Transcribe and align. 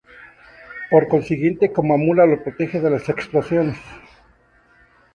Por 0.89 1.07
consiguiente 1.09 1.71
Komamura 1.71 2.25
la 2.25 2.41
protege 2.41 2.81
de 2.81 2.89
las 2.89 3.07
explosiones. 3.07 3.77